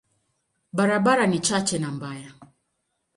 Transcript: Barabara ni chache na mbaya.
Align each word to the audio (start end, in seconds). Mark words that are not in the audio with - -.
Barabara 0.73 1.27
ni 1.27 1.39
chache 1.39 1.79
na 1.79 1.91
mbaya. 1.91 2.33